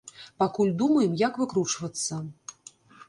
Пакуль 0.43 0.71
думаем, 0.79 1.13
як 1.27 1.33
выкручвацца. 1.41 2.21